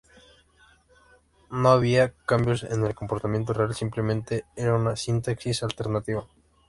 No 1.51 1.69
había 1.69 2.11
cambios 2.25 2.63
en 2.63 2.83
el 2.83 2.95
comportamiento 2.95 3.53
real, 3.53 3.75
simplemente 3.75 4.45
era 4.55 4.73
una 4.73 4.95
sintaxis 4.95 5.61
alternativa. 5.61 6.25